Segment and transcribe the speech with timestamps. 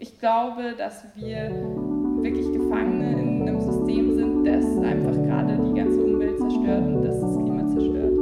[0.00, 1.50] ich glaube, dass wir
[2.22, 7.20] wirklich Gefangene in einem System sind, das einfach gerade die ganze Umwelt zerstört und das
[7.20, 8.12] das Klima zerstört.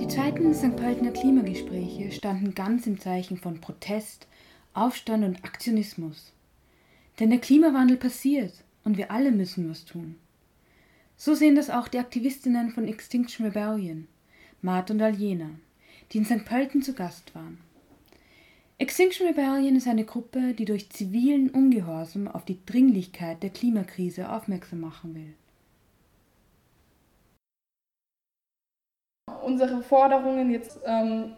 [0.00, 0.76] Die zweiten St.
[0.76, 4.26] Pöltener Klimagespräche standen ganz im Zeichen von Protest,
[4.74, 6.32] Aufstand und Aktionismus.
[7.20, 10.16] Denn der Klimawandel passiert und wir alle müssen was tun.
[11.20, 14.06] So sehen das auch die Aktivistinnen von Extinction Rebellion,
[14.62, 15.50] Mart und Aljena,
[16.12, 16.44] die in St.
[16.44, 17.58] Pölten zu Gast waren.
[18.78, 24.78] Extinction Rebellion ist eine Gruppe, die durch zivilen Ungehorsam auf die Dringlichkeit der Klimakrise aufmerksam
[24.78, 25.34] machen will.
[29.42, 31.32] Unsere Forderungen jetzt, ähm,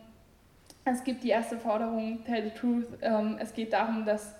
[0.84, 2.98] es gibt die erste Forderung, Tell the Truth.
[3.00, 4.34] Ähm, es geht darum, dass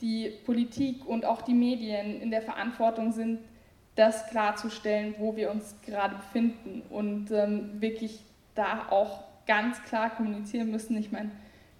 [0.00, 3.40] die Politik und auch die Medien in der Verantwortung sind,
[3.96, 8.20] das klarzustellen, wo wir uns gerade befinden und ähm, wirklich
[8.54, 10.96] da auch ganz klar kommunizieren müssen.
[10.96, 11.30] Ich meine,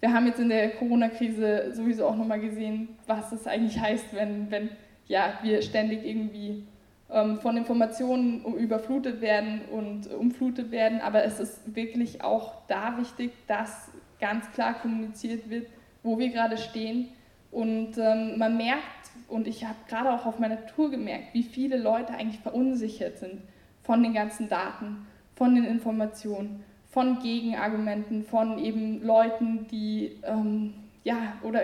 [0.01, 4.51] wir haben jetzt in der Corona-Krise sowieso auch nochmal gesehen, was das eigentlich heißt, wenn,
[4.51, 4.71] wenn
[5.09, 6.65] ja, wir ständig irgendwie
[7.11, 11.01] ähm, von Informationen überflutet werden und umflutet werden.
[11.01, 15.69] Aber es ist wirklich auch da wichtig, dass ganz klar kommuniziert wird,
[16.03, 17.09] wo wir gerade stehen.
[17.51, 18.83] Und ähm, man merkt,
[19.29, 23.41] und ich habe gerade auch auf meiner Tour gemerkt, wie viele Leute eigentlich verunsichert sind
[23.83, 31.35] von den ganzen Daten, von den Informationen, von Gegenargumenten, von eben Leuten, die, ähm, ja,
[31.43, 31.61] oder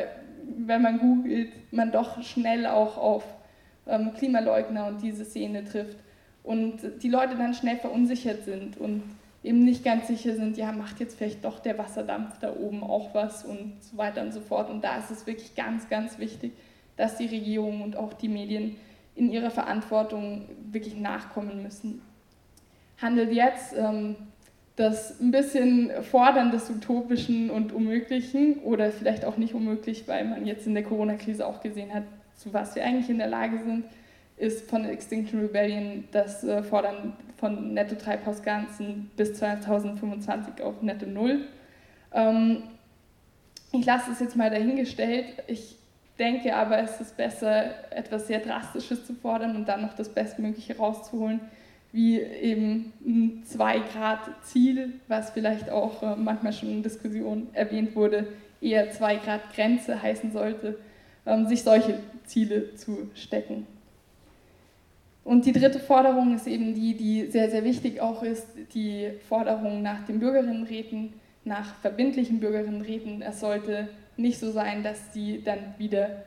[0.59, 3.25] wenn man googelt, man doch schnell auch auf
[3.87, 5.99] ähm, Klimaleugner und diese Szene trifft.
[6.43, 9.03] Und die Leute dann schnell verunsichert sind und
[9.45, 13.15] eben nicht ganz sicher sind, ja, macht jetzt vielleicht doch der Wasserdampf da oben auch
[13.15, 14.71] was und so weiter und so fort.
[14.71, 16.53] Und da ist es wirklich ganz, ganz wichtig,
[16.97, 18.77] dass die Regierung und auch die Medien
[19.15, 22.03] in ihrer Verantwortung wirklich nachkommen müssen.
[23.01, 24.17] Handelt jetzt ähm,
[24.77, 30.47] das ein bisschen Fordern des Utopischen und Unmöglichen oder vielleicht auch nicht unmöglich, weil man
[30.47, 32.05] jetzt in der Corona-Krise auch gesehen hat,
[32.37, 33.85] zu was wir eigentlich in der Lage sind,
[34.39, 41.43] ist von Extinction Rebellion das äh, Fordern von Netto-Treibhausgasen bis 2025 auf Netto Null.
[42.13, 42.63] Ähm,
[43.73, 45.27] ich lasse es jetzt mal dahingestellt.
[45.47, 45.77] Ich
[46.19, 50.77] denke aber, es ist besser, etwas sehr Drastisches zu fordern und dann noch das Bestmögliche
[50.77, 51.41] rauszuholen,
[51.93, 58.29] wie eben ein 2-Grad-Ziel, was vielleicht auch äh, manchmal schon in Diskussionen erwähnt wurde,
[58.61, 60.79] eher 2-Grad-Grenze heißen sollte,
[61.27, 63.67] ähm, sich solche Ziele zu stecken.
[65.25, 69.83] Und die dritte Forderung ist eben die, die sehr, sehr wichtig auch ist, die Forderung
[69.83, 71.13] nach den Bürgerinnenräten,
[71.45, 73.23] nach verbindlichen Bürgerinnenräten.
[73.23, 76.23] Es sollte nicht so sein, dass die dann wieder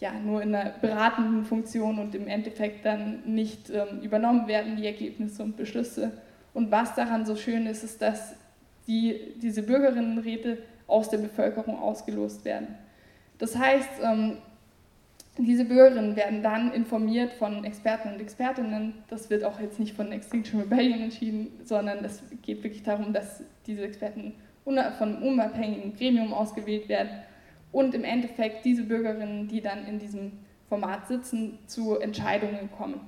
[0.00, 4.86] ja, nur in einer beratenden Funktion und im Endeffekt dann nicht ähm, übernommen werden, die
[4.86, 6.10] Ergebnisse und Beschlüsse.
[6.54, 8.34] Und was daran so schön ist, ist, dass
[8.88, 12.68] die, diese Bürgerinnenräte aus der Bevölkerung ausgelost werden.
[13.38, 14.38] Das heißt, ähm,
[15.38, 18.94] diese Bürgerinnen werden dann informiert von Experten und Expertinnen.
[19.08, 23.42] Das wird auch jetzt nicht von Extinction Rebellion entschieden, sondern es geht wirklich darum, dass
[23.66, 27.10] diese Experten von einem unabhängigen Gremium ausgewählt werden
[27.72, 30.32] und im Endeffekt diese Bürgerinnen, die dann in diesem
[30.68, 33.00] Format sitzen, zu Entscheidungen kommen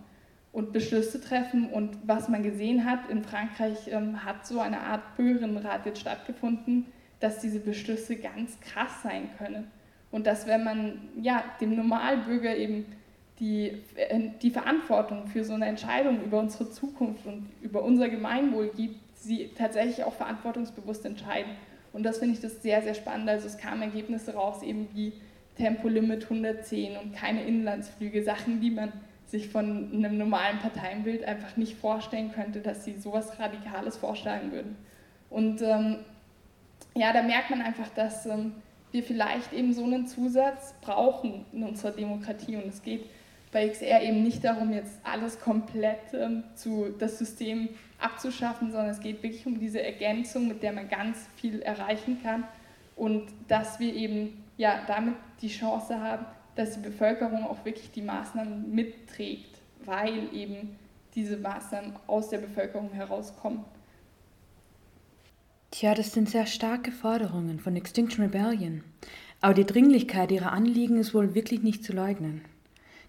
[0.53, 1.69] und Beschlüsse treffen.
[1.71, 6.87] Und was man gesehen hat, in Frankreich ähm, hat so eine Art Bürgerinnenrat jetzt stattgefunden,
[7.21, 9.71] dass diese Beschlüsse ganz krass sein können.
[10.11, 12.87] Und dass wenn man ja, dem Normalbürger eben
[13.41, 18.71] die, äh, die Verantwortung für so eine Entscheidung über unsere Zukunft und über unser Gemeinwohl
[18.77, 21.53] gibt, sie tatsächlich auch verantwortungsbewusst entscheiden.
[21.93, 23.29] Und das finde ich das sehr, sehr spannend.
[23.29, 25.13] Also es kamen Ergebnisse raus, eben wie
[25.57, 28.93] Tempolimit 110 und keine Inlandsflüge, Sachen, die man
[29.27, 34.77] sich von einem normalen Parteienbild einfach nicht vorstellen könnte, dass sie sowas Radikales vorschlagen würden.
[35.31, 35.99] Und ähm,
[36.95, 38.53] ja, da merkt man einfach, dass ähm,
[38.93, 42.57] wir vielleicht eben so einen Zusatz brauchen in unserer Demokratie.
[42.57, 43.07] Und es geht
[43.53, 47.69] bei XR eben nicht darum, jetzt alles komplett ähm, zu das System
[48.05, 52.45] abzuschaffen, sondern es geht wirklich um diese Ergänzung, mit der man ganz viel erreichen kann
[52.97, 58.03] und dass wir eben ja damit die Chance haben, dass die Bevölkerung auch wirklich die
[58.03, 60.77] Maßnahmen mitträgt, weil eben
[61.15, 63.65] diese Maßnahmen aus der Bevölkerung herauskommen.
[65.71, 68.85] Tja, das sind sehr starke Forderungen von Extinction Rebellion.
[69.41, 72.43] Aber die Dringlichkeit ihrer Anliegen ist wohl wirklich nicht zu leugnen.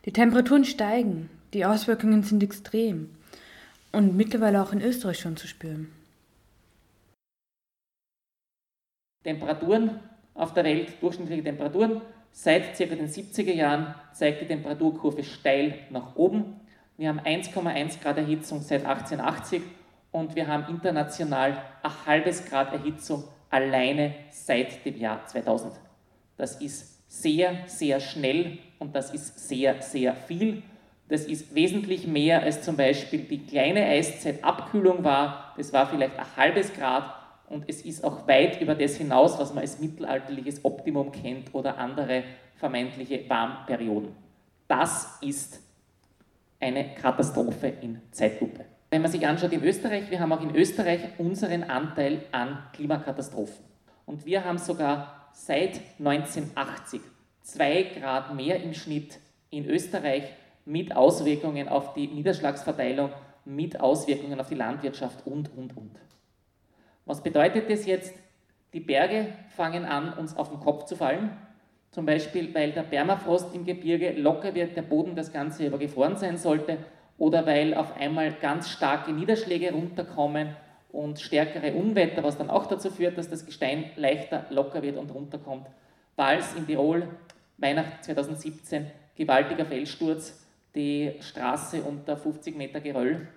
[0.05, 3.09] Die Temperaturen steigen, die Auswirkungen sind extrem
[3.95, 5.89] und mittlerweile auch in Österreich schon zu spüren.
[9.23, 9.99] Temperaturen
[10.33, 12.01] auf der Welt, durchschnittliche Temperaturen,
[12.31, 12.85] seit ca.
[12.85, 16.59] den 70er Jahren zeigt die Temperaturkurve steil nach oben.
[16.97, 19.61] Wir haben 1,1 Grad Erhitzung seit 1880
[20.11, 25.73] und wir haben international ein halbes Grad Erhitzung alleine seit dem Jahr 2000.
[26.35, 30.63] Das ist sehr, sehr schnell und das ist sehr, sehr viel.
[31.07, 35.53] Das ist wesentlich mehr als zum Beispiel die kleine Eiszeitabkühlung war.
[35.55, 37.13] Das war vielleicht ein halbes Grad
[37.47, 41.77] und es ist auch weit über das hinaus, was man als mittelalterliches Optimum kennt oder
[41.77, 42.23] andere
[42.55, 44.15] vermeintliche Warmperioden.
[44.67, 45.61] Das ist
[46.59, 48.65] eine Katastrophe in Zeitlupe.
[48.89, 53.63] Wenn man sich anschaut in Österreich, wir haben auch in Österreich unseren Anteil an Klimakatastrophen.
[54.05, 57.01] Und wir haben sogar seit 1980
[57.41, 59.19] zwei Grad mehr im Schnitt
[59.49, 60.23] in Österreich
[60.65, 63.11] mit Auswirkungen auf die Niederschlagsverteilung,
[63.45, 65.99] mit Auswirkungen auf die Landwirtschaft und, und, und.
[67.05, 68.15] Was bedeutet das jetzt?
[68.73, 71.29] Die Berge fangen an, uns auf den Kopf zu fallen.
[71.91, 76.17] Zum Beispiel, weil der Permafrost im Gebirge locker wird, der Boden das Ganze aber gefroren
[76.17, 76.79] sein sollte,
[77.17, 80.55] oder weil auf einmal ganz starke Niederschläge runterkommen
[80.89, 85.13] und stärkere Unwetter, was dann auch dazu führt, dass das Gestein leichter locker wird und
[85.13, 85.67] runterkommt.
[86.15, 87.07] Wals in Tirol,
[87.57, 90.44] Weihnachten 2017, gewaltiger Felssturz,
[90.75, 93.27] die Straße unter 50 Meter Geröll.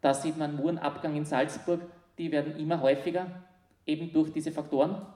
[0.00, 1.82] Da sieht man Murenabgang in Salzburg,
[2.16, 3.44] die werden immer häufiger,
[3.86, 5.06] eben durch diese Faktoren.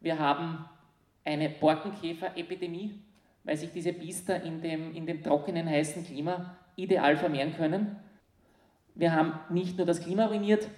[0.00, 0.64] Wir haben
[1.24, 3.00] eine Borkenkäferepidemie,
[3.44, 7.96] weil sich diese Biester in dem, in dem trockenen, heißen Klima ideal vermehren können.
[8.94, 10.68] Wir haben nicht nur das Klima ruiniert,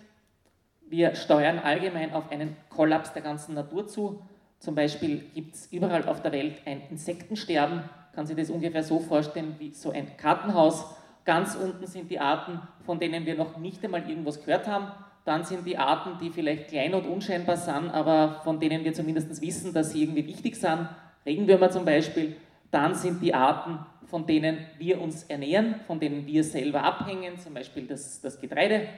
[0.86, 4.22] wir steuern allgemein auf einen Kollaps der ganzen Natur zu.
[4.58, 7.82] Zum Beispiel gibt es überall auf der Welt ein Insektensterben,
[8.14, 10.86] kann sich das ungefähr so vorstellen wie so ein Kartenhaus.
[11.24, 14.88] Ganz unten sind die Arten, von denen wir noch nicht einmal irgendwas gehört haben.
[15.24, 19.40] Dann sind die Arten, die vielleicht klein und unscheinbar sind, aber von denen wir zumindest
[19.40, 20.88] wissen, dass sie irgendwie wichtig sind.
[21.24, 22.36] Regenwürmer zum Beispiel.
[22.70, 27.54] Dann sind die Arten, von denen wir uns ernähren, von denen wir selber abhängen, zum
[27.54, 28.88] Beispiel das, das Getreide.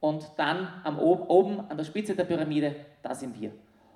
[0.00, 3.52] Und dann am, oben an der Spitze der Pyramide, da sind wir.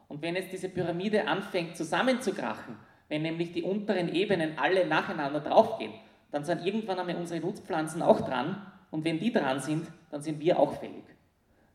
[0.09, 2.77] Und wenn jetzt diese Pyramide anfängt zusammenzukrachen,
[3.11, 5.93] wenn nämlich die unteren Ebenen alle nacheinander draufgehen,
[6.31, 10.39] dann sind irgendwann einmal unsere Nutzpflanzen auch dran und wenn die dran sind, dann sind
[10.41, 11.05] wir auch fällig.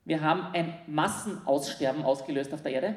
[0.06, 2.96] Wir haben ein Massenaussterben ausgelöst auf der Erde.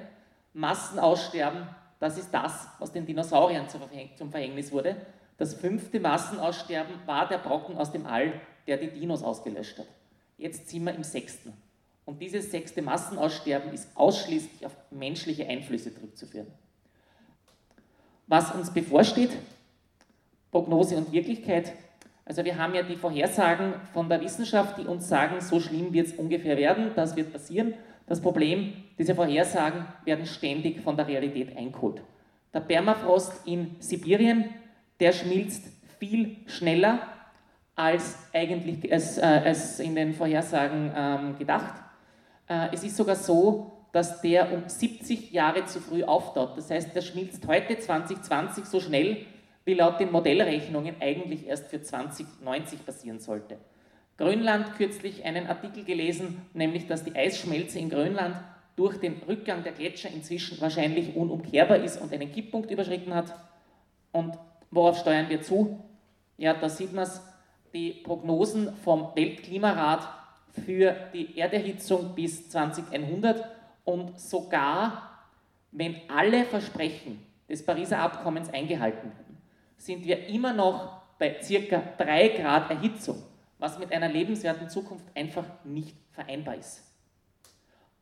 [0.55, 1.67] Massenaussterben,
[1.99, 4.97] das ist das, was den Dinosauriern zum Verhängnis wurde.
[5.37, 9.89] Das fünfte Massenaussterben war der Brocken aus dem All, der die Dinos ausgelöscht hat.
[10.37, 11.53] Jetzt sind wir im sechsten.
[12.05, 16.47] Und dieses sechste Massenaussterben ist ausschließlich auf menschliche Einflüsse zurückzuführen
[18.29, 19.31] was uns bevorsteht,
[20.51, 21.73] Prognose und Wirklichkeit.
[22.25, 26.09] Also wir haben ja die Vorhersagen von der Wissenschaft, die uns sagen, so schlimm wird
[26.09, 27.75] es ungefähr werden, das wird passieren.
[28.07, 32.03] Das Problem, diese Vorhersagen werden ständig von der Realität eingeholt.
[32.53, 34.47] Der Permafrost in Sibirien,
[35.01, 35.65] der schmilzt
[35.99, 37.01] viel schneller
[37.75, 41.75] als eigentlich als, äh, als in den Vorhersagen ähm, gedacht.
[42.49, 46.57] Äh, es ist sogar so, dass der um 70 Jahre zu früh auftaut.
[46.57, 49.25] Das heißt, der schmilzt heute 2020 so schnell,
[49.65, 53.59] wie laut den Modellrechnungen eigentlich erst für 2090 passieren sollte.
[54.17, 58.37] Grönland kürzlich einen Artikel gelesen, nämlich dass die Eisschmelze in Grönland
[58.77, 63.35] durch den Rückgang der Gletscher inzwischen wahrscheinlich unumkehrbar ist und einen Kipppunkt überschritten hat.
[64.13, 64.39] Und
[64.71, 65.79] worauf steuern wir zu?
[66.37, 67.21] Ja, da sieht man es,
[67.75, 70.09] die Prognosen vom Weltklimarat
[70.65, 73.58] für die Erderhitzung bis 2100
[73.89, 75.25] und sogar,
[75.73, 79.39] wenn alle Versprechen des Pariser Abkommens eingehalten werden,
[79.79, 83.23] sind wir immer noch bei circa 3 Grad Erhitzung,
[83.57, 86.85] was mit einer lebenswerten Zukunft einfach nicht vereinbar ist.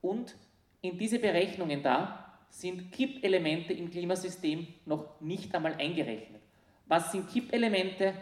[0.02, 0.34] Und
[0.80, 6.42] in diese Berechnungen da sind Kippelemente im Klimasystem noch nicht einmal eingerechnet.
[6.86, 8.12] Was sind Kippelemente?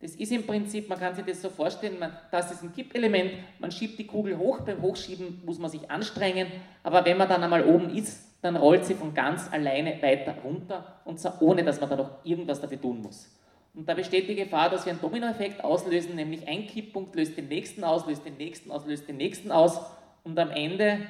[0.00, 3.32] Das ist im Prinzip, man kann sich das so vorstellen, man, das ist ein Kippelement,
[3.58, 6.48] man schiebt die Kugel hoch, beim Hochschieben muss man sich anstrengen,
[6.82, 11.00] aber wenn man dann einmal oben ist, dann rollt sie von ganz alleine weiter runter
[11.06, 13.30] und zwar ohne, dass man da noch irgendwas dafür tun muss.
[13.74, 17.48] Und da besteht die Gefahr, dass wir einen Dominoeffekt auslösen, nämlich ein Kipppunkt löst den
[17.48, 19.80] nächsten aus, löst den nächsten aus, löst den nächsten aus
[20.24, 21.06] und am Ende,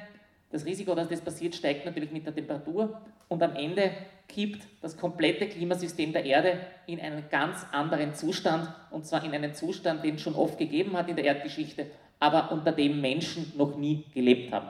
[0.49, 3.91] das Risiko, dass das passiert, steigt natürlich mit der Temperatur und am Ende
[4.27, 9.53] kippt das komplette Klimasystem der Erde in einen ganz anderen Zustand, und zwar in einen
[9.53, 11.87] Zustand, den es schon oft gegeben hat in der Erdgeschichte,
[12.19, 14.69] aber unter dem Menschen noch nie gelebt haben.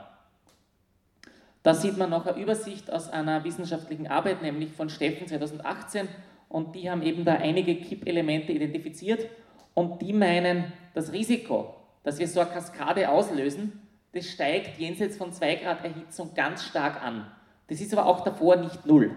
[1.63, 6.07] Da sieht man noch eine Übersicht aus einer wissenschaftlichen Arbeit, nämlich von Steffen 2018,
[6.49, 9.27] und die haben eben da einige Kippelemente identifiziert
[9.73, 13.81] und die meinen, das Risiko, dass wir so eine Kaskade auslösen,
[14.13, 17.29] das steigt jenseits von 2 Grad Erhitzung ganz stark an.
[17.67, 19.11] Das ist aber auch davor nicht null.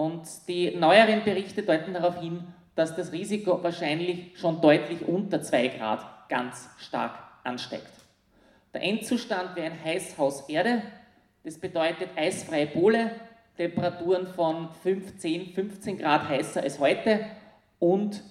[0.00, 2.42] Und die neueren Berichte deuten darauf hin,
[2.74, 7.92] dass das Risiko wahrscheinlich schon deutlich unter 2 Grad ganz stark ansteigt.
[8.72, 10.80] Der Endzustand wäre ein Heißhaus Erde,
[11.44, 13.10] das bedeutet eisfreie Pole,
[13.58, 17.26] Temperaturen von 15, 15 Grad heißer als heute
[17.78, 18.22] und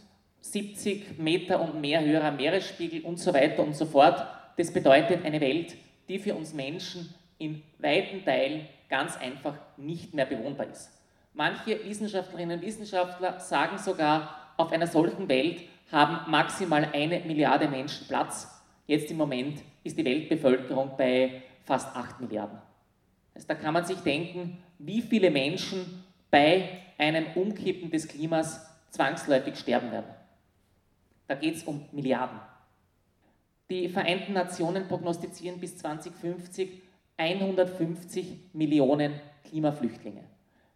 [0.41, 4.25] 70 Meter und mehr höherer Meeresspiegel und so weiter und so fort.
[4.57, 5.75] Das bedeutet eine Welt,
[6.07, 10.98] die für uns Menschen in weiten Teilen ganz einfach nicht mehr bewohnbar ist.
[11.33, 18.07] Manche Wissenschaftlerinnen und Wissenschaftler sagen sogar, auf einer solchen Welt haben maximal eine Milliarde Menschen
[18.07, 18.61] Platz.
[18.87, 22.59] Jetzt im Moment ist die Weltbevölkerung bei fast 8 Milliarden.
[23.33, 29.55] Also da kann man sich denken, wie viele Menschen bei einem Umkippen des Klimas zwangsläufig
[29.55, 30.13] sterben werden.
[31.27, 32.39] Da geht es um Milliarden.
[33.69, 36.81] Die Vereinten Nationen prognostizieren bis 2050
[37.19, 40.23] 150 Millionen Klimaflüchtlinge.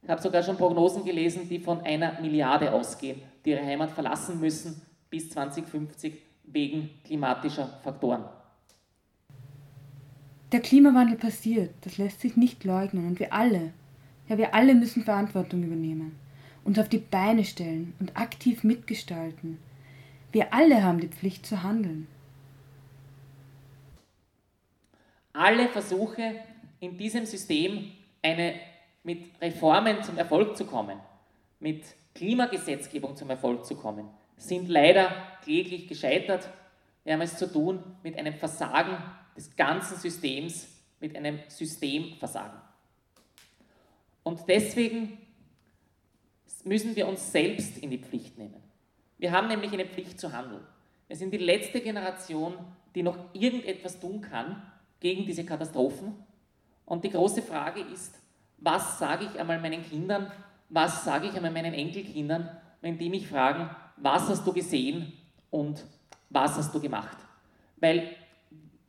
[0.03, 4.39] Ich habe sogar schon Prognosen gelesen, die von einer Milliarde ausgehen, die ihre Heimat verlassen
[4.39, 8.25] müssen bis 2050 wegen klimatischer Faktoren.
[10.51, 13.74] Der Klimawandel passiert, das lässt sich nicht leugnen und wir alle,
[14.27, 16.19] ja wir alle müssen Verantwortung übernehmen,
[16.63, 19.57] uns auf die Beine stellen und aktiv mitgestalten.
[20.31, 22.07] Wir alle haben die Pflicht zu handeln.
[25.31, 26.36] Alle Versuche
[26.79, 27.91] in diesem System
[28.22, 28.53] eine
[29.03, 31.00] mit Reformen zum Erfolg zu kommen,
[31.60, 31.83] mit
[32.15, 35.12] Klimagesetzgebung zum Erfolg zu kommen, sind leider
[35.43, 36.50] kläglich gescheitert.
[37.03, 38.98] Wir haben es zu tun mit einem Versagen
[39.36, 40.67] des ganzen Systems
[41.00, 42.60] mit einem Systemversagen.
[44.24, 45.17] Und deswegen
[46.63, 48.63] müssen wir uns selbst in die Pflicht nehmen.
[49.17, 50.65] Wir haben nämlich eine Pflicht zu handeln.
[51.07, 52.53] Wir sind die letzte Generation,
[52.95, 54.62] die noch irgendetwas tun kann
[55.00, 56.15] gegen diese Katastrophen.
[56.86, 58.15] Und die große Frage ist,
[58.63, 60.32] was sage ich einmal meinen Kindern,
[60.70, 62.50] was sage ich einmal meinen Enkelkindern,
[62.82, 65.13] wenn die mich fragen, was hast du gesehen
[65.51, 65.84] und
[66.29, 67.17] was hast du gemacht?
[67.77, 68.15] Weil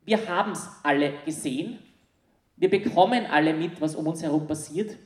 [0.04, 1.78] wir haben es alle gesehen.
[2.56, 4.96] Wir bekommen alle mit, was um uns herum passiert.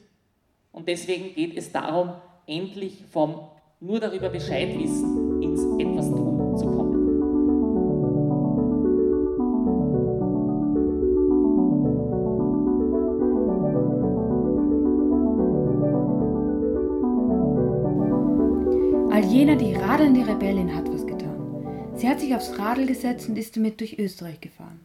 [0.70, 2.12] Und deswegen geht es darum,
[2.46, 3.48] endlich vom
[3.80, 5.27] nur darüber Bescheid wissen
[19.48, 21.94] Jener, die radelnde Rebellin, hat was getan.
[21.94, 24.78] Sie hat sich aufs Radl gesetzt und ist damit durch Österreich gefahren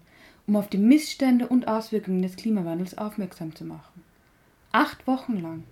[0.48, 4.04] um auf die Missstände und Auswirkungen des Klimawandels aufmerksam zu machen.
[4.72, 5.64] Acht Wochen lang.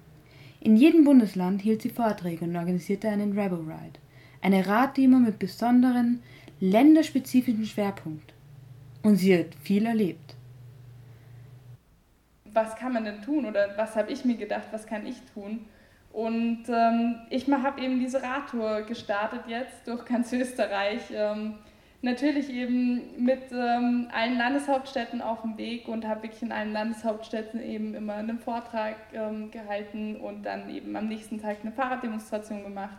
[0.59, 3.99] In jedem Bundesland hielt sie Vorträge und organisierte einen Rebel Ride,
[4.41, 6.21] eine Raddemo mit besonderen,
[6.59, 8.33] länderspezifischen Schwerpunkt.
[9.03, 10.35] Und sie hat viel erlebt.
[12.53, 15.65] Was kann man denn tun oder was habe ich mir gedacht, was kann ich tun?
[16.13, 21.01] Und ähm, ich habe eben diese Radtour gestartet jetzt durch ganz Österreich.
[21.13, 21.55] Ähm,
[22.01, 27.61] natürlich eben mit ähm, allen Landeshauptstädten auf dem Weg und habe wirklich in allen Landeshauptstädten
[27.61, 32.97] eben immer einen Vortrag ähm, gehalten und dann eben am nächsten Tag eine Fahrraddemonstration gemacht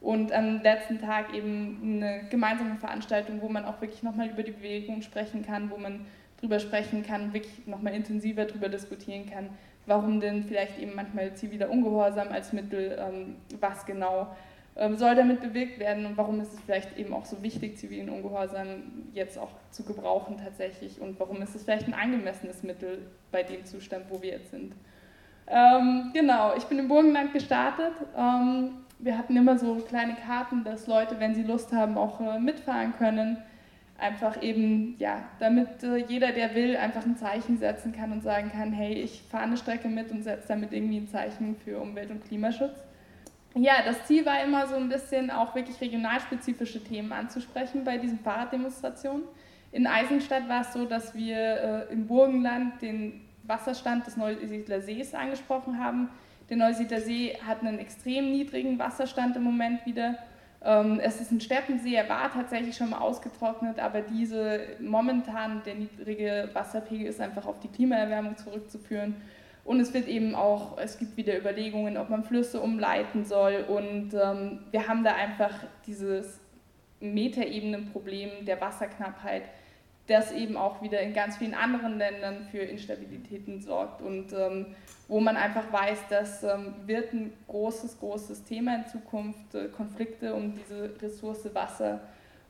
[0.00, 4.50] und am letzten Tag eben eine gemeinsame Veranstaltung, wo man auch wirklich nochmal über die
[4.50, 6.04] Bewegung sprechen kann, wo man
[6.40, 9.50] drüber sprechen kann, wirklich nochmal intensiver drüber diskutieren kann,
[9.86, 14.28] warum denn vielleicht eben manchmal ziviler Ungehorsam als Mittel, ähm, was genau
[14.76, 18.08] ähm, soll damit bewirkt werden und warum ist es vielleicht eben auch so wichtig, zivilen
[18.08, 22.98] Ungehorsam jetzt auch zu gebrauchen tatsächlich und warum ist es vielleicht ein angemessenes Mittel
[23.30, 24.74] bei dem Zustand, wo wir jetzt sind.
[25.46, 27.92] Ähm, genau, ich bin im Burgenland gestartet.
[28.16, 32.38] Ähm, wir hatten immer so kleine Karten, dass Leute, wenn sie Lust haben, auch äh,
[32.38, 33.38] mitfahren können.
[34.02, 38.50] Einfach eben, ja, damit äh, jeder, der will, einfach ein Zeichen setzen kann und sagen
[38.50, 42.10] kann, hey, ich fahre eine Strecke mit und setze damit irgendwie ein Zeichen für Umwelt-
[42.10, 42.82] und Klimaschutz
[43.54, 48.18] ja, das Ziel war immer so ein bisschen auch wirklich regionalspezifische Themen anzusprechen bei diesen
[48.20, 49.24] Fahrraddemonstrationen.
[49.72, 51.36] In Eisenstadt war es so, dass wir
[51.90, 56.08] äh, im Burgenland den Wasserstand des Neusiedler Sees angesprochen haben.
[56.48, 60.18] Der Neusiedler See hat einen extrem niedrigen Wasserstand im Moment wieder.
[60.64, 65.74] Ähm, es ist ein Steppensee, er war tatsächlich schon mal ausgetrocknet, aber diese momentan der
[65.74, 69.16] niedrige Wasserpegel ist einfach auf die Klimaerwärmung zurückzuführen.
[69.64, 73.64] Und es wird eben auch, es gibt wieder Überlegungen, ob man Flüsse umleiten soll.
[73.68, 75.52] Und ähm, wir haben da einfach
[75.86, 76.40] dieses
[77.00, 79.44] Metaebenenproblem der Wasserknappheit,
[80.08, 84.02] das eben auch wieder in ganz vielen anderen Ländern für Instabilitäten sorgt.
[84.02, 84.66] Und ähm,
[85.12, 90.32] wo man einfach weiß, das ähm, wird ein großes, großes Thema in Zukunft, äh, Konflikte
[90.34, 92.00] um diese Ressource Wasser.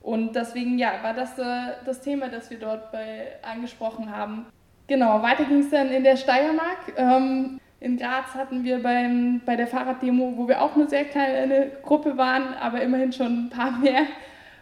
[0.00, 4.46] Und deswegen ja, war das äh, das Thema, das wir dort bei angesprochen haben.
[4.86, 6.92] Genau, weiter ging es dann in der Steiermark.
[6.96, 11.68] Ähm, In Graz hatten wir beim, bei der Fahrraddemo, wo wir auch eine sehr kleine
[11.82, 14.02] Gruppe waren, aber immerhin schon ein paar mehr.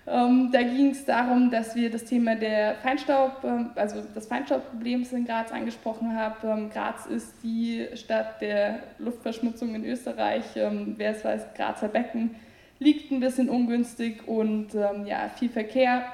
[0.06, 5.12] Ähm, da ging es darum, dass wir das Thema der Feinstaub, ähm, also des Feinstaubproblems
[5.12, 6.36] in Graz angesprochen haben.
[6.42, 10.44] Ähm, Graz ist die Stadt der Luftverschmutzung in Österreich.
[10.56, 12.34] Ähm, wer es weiß, Grazer Becken
[12.78, 16.04] liegt ein bisschen ungünstig und ähm, ja, viel Verkehr.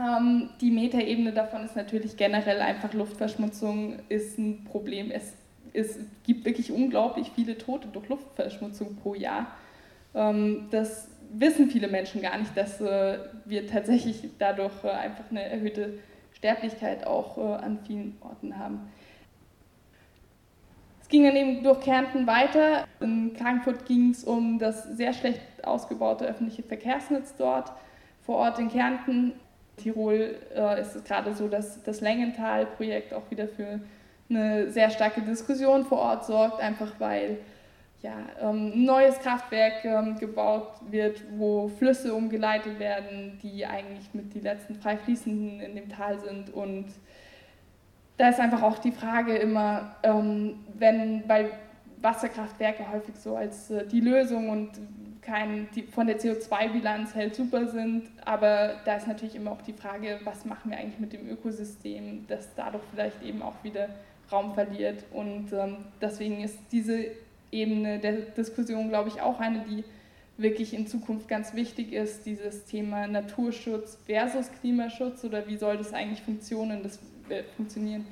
[0.00, 5.12] Ähm, die Metaebene davon ist natürlich generell einfach Luftverschmutzung ist ein Problem.
[5.12, 5.34] Es,
[5.72, 9.46] es gibt wirklich unglaublich viele Tote durch Luftverschmutzung pro Jahr.
[10.70, 15.98] Das wissen viele Menschen gar nicht, dass äh, wir tatsächlich dadurch äh, einfach eine erhöhte
[16.32, 18.88] Sterblichkeit auch äh, an vielen Orten haben.
[21.02, 22.84] Es ging dann eben durch Kärnten weiter.
[23.00, 27.72] In Klagenfurt ging es um das sehr schlecht ausgebaute öffentliche Verkehrsnetz dort.
[28.24, 29.32] Vor Ort in Kärnten
[29.78, 33.80] Tirol äh, ist es gerade so, dass das Längental-Projekt auch wieder für
[34.28, 37.38] eine sehr starke Diskussion vor Ort sorgt, einfach weil
[38.02, 44.40] ja, ähm, neues Kraftwerk ähm, gebaut wird, wo Flüsse umgeleitet werden, die eigentlich mit die
[44.40, 46.50] letzten frei fließenden in dem Tal sind.
[46.50, 46.86] Und
[48.16, 51.50] da ist einfach auch die Frage immer, ähm, wenn bei
[52.00, 54.70] Wasserkraftwerke häufig so als äh, die Lösung und
[55.20, 59.72] kein, die von der CO2-Bilanz halt super sind, aber da ist natürlich immer auch die
[59.72, 63.88] Frage, was machen wir eigentlich mit dem Ökosystem, das dadurch vielleicht eben auch wieder
[64.30, 65.04] Raum verliert.
[65.12, 67.06] Und ähm, deswegen ist diese
[67.50, 69.84] Ebene der Diskussion, glaube ich, auch eine, die
[70.36, 75.92] wirklich in Zukunft ganz wichtig ist, dieses Thema Naturschutz versus Klimaschutz oder wie soll das
[75.92, 76.82] eigentlich funktionieren.
[76.82, 78.06] Das, äh, funktionieren.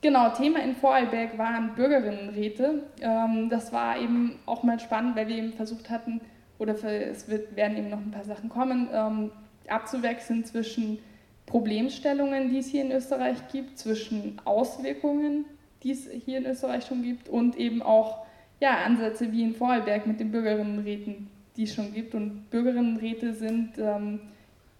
[0.00, 2.84] Genau, Thema in Vorarlberg waren Bürgerinnenräte.
[3.02, 6.20] Ähm, das war eben auch mal spannend, weil wir eben versucht hatten,
[6.58, 9.30] oder es wird, werden eben noch ein paar Sachen kommen, ähm,
[9.68, 10.98] abzuwechseln zwischen
[11.46, 15.44] Problemstellungen, die es hier in Österreich gibt, zwischen Auswirkungen,
[15.82, 18.26] die es hier in Österreich schon gibt und eben auch
[18.60, 22.14] ja, Ansätze wie in Vorarlberg mit den Bürgerinnenräten, die es schon gibt.
[22.14, 24.20] Und Bürgerinnenräte sind ähm,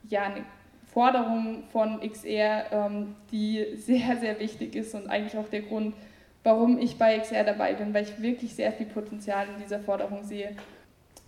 [0.09, 0.45] ja eine
[0.93, 5.95] Forderung von XR, ähm, die sehr, sehr wichtig ist und eigentlich auch der Grund,
[6.43, 10.25] warum ich bei XR dabei bin, weil ich wirklich sehr viel Potenzial in dieser Forderung
[10.25, 10.57] sehe.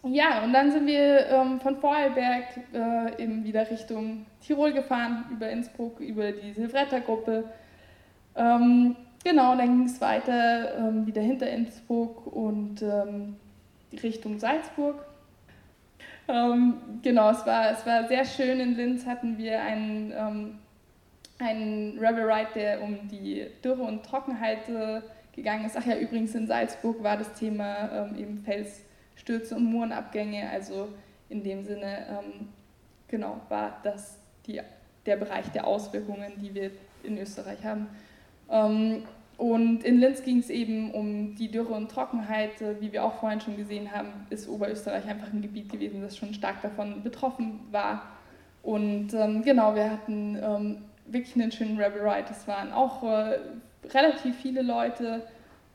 [0.04, 5.48] Ja, und dann sind wir ähm, von Vorarlberg äh, eben wieder Richtung Tirol gefahren, über
[5.48, 7.44] Innsbruck, über die Silvretta-Gruppe.
[8.34, 13.36] Ähm, genau, dann ging es weiter ähm, wieder hinter Innsbruck und ähm,
[14.02, 15.04] Richtung Salzburg.
[16.28, 18.60] Ähm, genau, es war, es war sehr schön.
[18.60, 20.58] In Linz hatten wir einen, ähm,
[21.38, 24.60] einen Rebel Ride, der um die Dürre und Trockenheit
[25.34, 25.76] gegangen ist.
[25.76, 28.82] Ach ja, übrigens in Salzburg war das Thema eben Fels
[29.16, 30.48] Stürze und Murenabgänge.
[30.50, 30.88] Also
[31.28, 32.48] in dem Sinne, ähm,
[33.08, 34.60] genau, war das die,
[35.06, 36.70] der Bereich der Auswirkungen, die wir
[37.02, 37.88] in Österreich haben.
[38.52, 39.02] Ähm,
[39.38, 42.62] und in Linz ging es eben um die Dürre und Trockenheit.
[42.62, 46.16] Äh, wie wir auch vorhin schon gesehen haben, ist Oberösterreich einfach ein Gebiet gewesen, das
[46.16, 48.02] schon stark davon betroffen war.
[48.62, 52.28] Und ähm, genau, wir hatten ähm, wirklich einen schönen Rebel Ride.
[52.30, 53.38] Es waren auch äh,
[53.92, 55.22] relativ viele Leute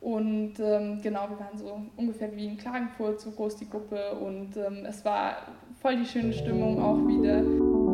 [0.00, 4.12] und ähm, genau, wir waren so ungefähr wie in Klagenfurt, so groß die Gruppe.
[4.12, 5.38] Und ähm, es war
[5.80, 7.87] voll die schöne Stimmung auch wieder.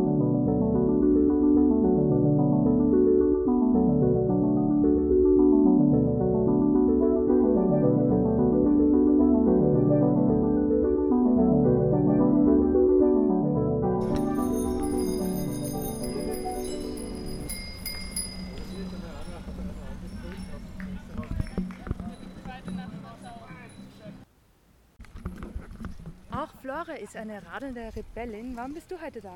[26.98, 28.57] Ist eine radelnde Rebellin.
[28.57, 29.35] Warum bist du heute da?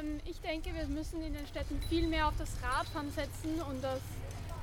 [0.00, 3.82] Ähm, ich denke, wir müssen in den Städten viel mehr auf das Radfahren setzen und
[3.82, 4.00] das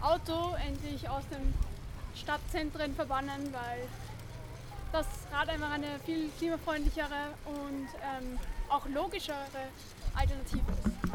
[0.02, 1.54] Auto endlich aus den
[2.16, 3.88] Stadtzentren verbannen, weil
[4.92, 9.38] das Rad einfach eine viel klimafreundlichere und ähm, auch logischere
[10.16, 11.12] Alternative ist.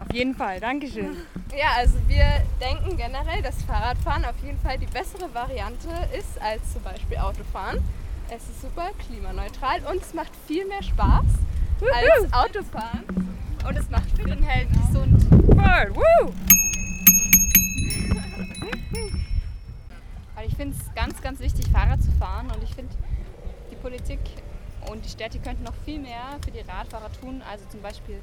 [0.00, 1.16] Auf jeden Fall, Dankeschön.
[1.56, 6.74] Ja, also wir denken generell, dass Fahrradfahren auf jeden Fall die bessere Variante ist als
[6.74, 7.82] zum Beispiel Autofahren.
[8.28, 11.24] Es ist super klimaneutral und es macht viel mehr Spaß
[11.92, 13.04] als Autofahren.
[13.66, 15.22] Und es macht fit und hält gesund.
[15.30, 16.32] Voll, woo!
[20.34, 22.94] Weil ich finde es ganz, ganz wichtig, Fahrrad zu fahren und ich finde,
[23.70, 24.20] die Politik
[24.90, 27.42] und die Städte könnten noch viel mehr für die Radfahrer tun.
[27.48, 28.20] Also zum Beispiel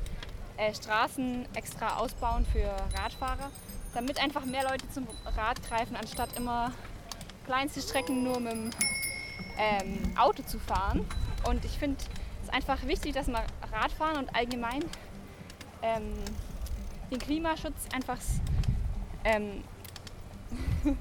[0.58, 3.52] äh, Straßen extra ausbauen für Radfahrer,
[3.94, 6.72] damit einfach mehr Leute zum Rad greifen, anstatt immer
[7.46, 8.70] kleinste Strecken nur mit dem
[9.58, 11.06] ähm, Auto zu fahren.
[11.48, 11.98] Und ich finde
[12.44, 14.84] es einfach wichtig, dass man Radfahren und allgemein
[15.82, 16.14] ähm,
[17.12, 18.18] den Klimaschutz einfach
[19.26, 19.64] ähm,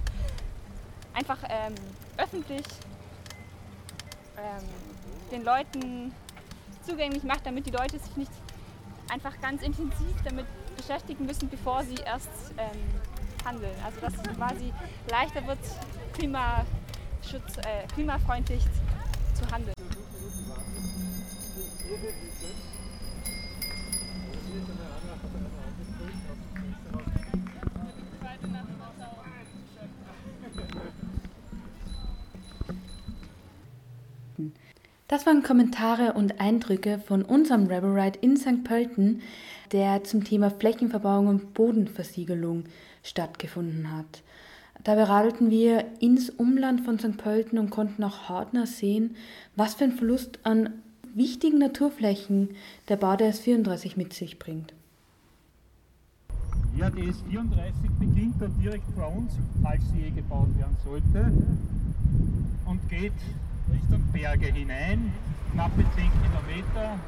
[1.14, 1.74] einfach ähm,
[2.16, 2.64] öffentlich
[4.36, 4.64] ähm,
[5.30, 6.12] den Leuten
[6.86, 8.32] zugänglich macht, damit die Leute sich nicht
[9.10, 12.80] einfach ganz intensiv damit beschäftigen müssen, bevor sie erst ähm,
[13.44, 13.74] handeln.
[13.84, 14.72] Also dass es quasi
[15.08, 15.58] leichter wird,
[17.22, 18.62] Klimaschutz, äh, klimafreundlich
[19.34, 19.74] zu handeln.
[35.08, 38.64] Das waren Kommentare und Eindrücke von unserem Rebel Ride in St.
[38.64, 39.22] Pölten,
[39.70, 42.64] der zum Thema Flächenverbauung und Bodenversiegelung
[43.02, 44.22] stattgefunden hat.
[44.84, 47.16] Dabei radelten wir ins Umland von St.
[47.16, 49.16] Pölten und konnten auch hautnah sehen,
[49.54, 50.70] was für ein Verlust an
[51.14, 52.50] wichtigen Naturflächen
[52.88, 54.74] der Bau der S34 mit sich bringt.
[56.76, 61.30] Ja, die S34 beginnt dann direkt vor uns, falls sie je gebaut werden sollte,
[62.64, 63.12] und geht
[63.70, 65.12] Richtung Berge hinein,
[65.52, 66.98] knappe 10 Kilometer,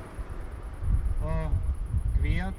[1.25, 2.55] äh, quert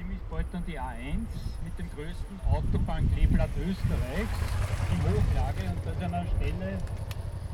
[0.00, 1.28] ziemlich bald dann die A1
[1.62, 4.38] mit dem größten Autobahnkleeblatt Österreichs
[4.92, 6.78] im Hochlage und das an einer Stelle,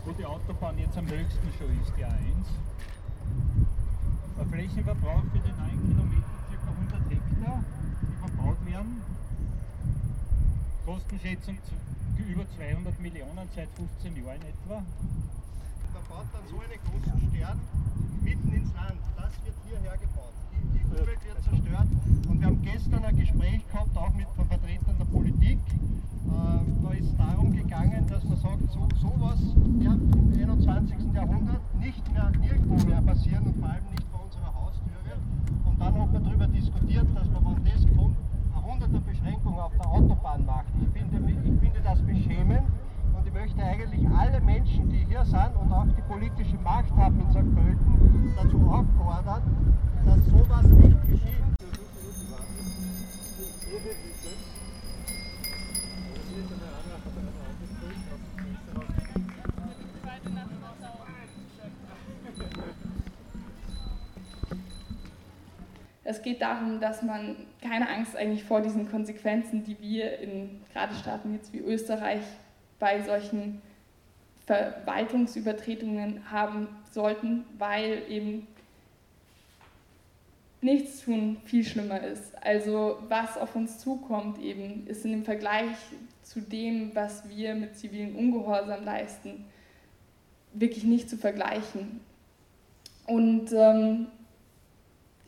[0.05, 2.47] wo die Autobahn jetzt am höchsten schon ist, die A1.
[4.39, 6.71] Der Flächenverbrauch für die 9 Kilometer ca.
[6.71, 7.65] 100 Hektar,
[8.03, 9.03] die verbaut werden.
[10.85, 11.59] Kostenschätzung
[12.29, 14.85] über 200 Millionen seit 15 Jahren etwa
[16.09, 17.61] baut dann so einen großen Stern
[18.23, 19.01] mitten ins Land.
[19.17, 20.46] Das wird hierher gebaut.
[20.85, 21.89] Umwelt wird zerstört.
[22.29, 25.59] Und wir haben gestern ein Gespräch gehabt, auch mit Vertretern der Politik.
[25.59, 29.41] Äh, da ist darum gegangen, dass man sagt, so, sowas
[29.81, 30.97] ja, im 21.
[31.15, 35.15] Jahrhundert nicht mehr nirgendwo mehr passieren und vor allem nicht vor unserer Haustüre.
[35.65, 38.17] Und dann hat man darüber diskutiert, dass man, wenn das kommt,
[38.87, 40.67] eine Beschränkung auf der Autobahn macht.
[40.81, 42.63] Ich finde, ich finde das beschämend
[43.37, 47.55] möchte eigentlich alle Menschen, die hier sind und auch die politische Macht haben in St.
[47.55, 49.43] Pölten, dazu auffordern,
[50.07, 51.37] dass sowas nicht geschieht.
[66.05, 70.95] Es geht darum, dass man keine Angst eigentlich vor diesen Konsequenzen, die wir in gerade
[70.95, 72.23] Staaten jetzt wie Österreich
[72.79, 73.61] bei solchen
[74.47, 78.47] Verwaltungsübertretungen haben sollten, weil eben
[80.61, 82.37] nichts tun viel schlimmer ist.
[82.43, 85.77] Also was auf uns zukommt eben, ist in dem Vergleich
[86.23, 89.45] zu dem, was wir mit zivilen Ungehorsam leisten,
[90.53, 92.01] wirklich nicht zu vergleichen.
[93.07, 94.09] Und ähm,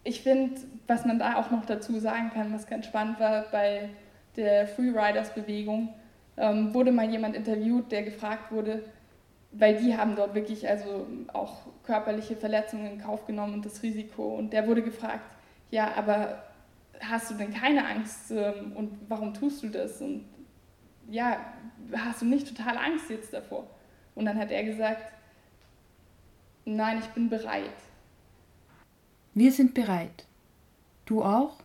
[0.02, 3.90] ich finde, was man da auch noch dazu sagen kann, was ganz spannend war bei
[4.36, 5.90] der Freeriders-Bewegung,
[6.38, 8.84] ähm, wurde mal jemand interviewt, der gefragt wurde,
[9.52, 14.36] weil die haben dort wirklich also auch körperliche Verletzungen in Kauf genommen und das Risiko.
[14.36, 15.24] Und der wurde gefragt,
[15.70, 16.42] ja, aber
[17.00, 20.00] hast du denn keine Angst ähm, und warum tust du das?
[20.00, 20.24] Und
[21.10, 21.38] ja,
[21.96, 23.66] hast du nicht total Angst jetzt davor?
[24.14, 25.12] Und dann hat er gesagt,
[26.64, 27.70] nein, ich bin bereit.
[29.34, 30.26] Wir sind bereit.
[31.06, 31.58] Du auch?